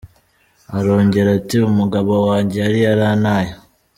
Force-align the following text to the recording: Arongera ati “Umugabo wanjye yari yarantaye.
Arongera 0.77 1.29
ati 1.39 1.57
“Umugabo 1.69 2.11
wanjye 2.27 2.57
yari 2.63 2.79
yarantaye. 2.87 3.51